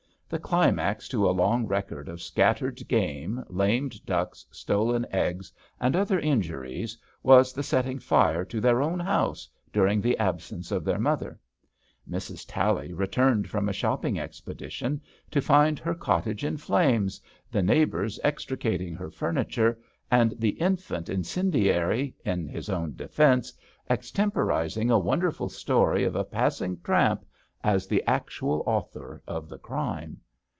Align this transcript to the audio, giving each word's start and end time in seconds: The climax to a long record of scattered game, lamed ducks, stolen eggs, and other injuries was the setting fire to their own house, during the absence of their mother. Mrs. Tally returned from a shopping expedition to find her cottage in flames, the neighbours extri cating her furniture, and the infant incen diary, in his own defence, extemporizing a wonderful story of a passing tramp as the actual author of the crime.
The 0.31 0.39
climax 0.39 1.09
to 1.09 1.29
a 1.29 1.35
long 1.35 1.67
record 1.67 2.07
of 2.07 2.21
scattered 2.21 2.87
game, 2.87 3.43
lamed 3.49 4.05
ducks, 4.05 4.45
stolen 4.49 5.05
eggs, 5.11 5.51
and 5.77 5.93
other 5.93 6.17
injuries 6.21 6.97
was 7.21 7.51
the 7.51 7.63
setting 7.63 7.99
fire 7.99 8.45
to 8.45 8.61
their 8.61 8.81
own 8.81 8.97
house, 8.97 9.49
during 9.73 9.99
the 9.99 10.17
absence 10.17 10.71
of 10.71 10.85
their 10.85 10.99
mother. 10.99 11.37
Mrs. 12.09 12.45
Tally 12.47 12.93
returned 12.93 13.49
from 13.49 13.67
a 13.67 13.73
shopping 13.73 14.17
expedition 14.17 15.01
to 15.31 15.41
find 15.41 15.77
her 15.79 15.93
cottage 15.93 16.45
in 16.45 16.55
flames, 16.55 17.19
the 17.51 17.61
neighbours 17.61 18.17
extri 18.23 18.55
cating 18.57 18.95
her 18.95 19.11
furniture, 19.11 19.77
and 20.09 20.33
the 20.39 20.57
infant 20.61 21.07
incen 21.07 21.51
diary, 21.51 22.15
in 22.23 22.47
his 22.47 22.69
own 22.69 22.95
defence, 22.95 23.51
extemporizing 23.89 24.89
a 24.89 24.97
wonderful 24.97 25.49
story 25.49 26.05
of 26.05 26.15
a 26.15 26.23
passing 26.23 26.79
tramp 26.79 27.25
as 27.63 27.85
the 27.85 28.03
actual 28.07 28.63
author 28.65 29.21
of 29.27 29.47
the 29.47 29.57
crime. 29.59 30.19